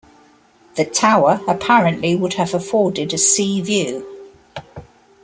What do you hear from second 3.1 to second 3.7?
a sea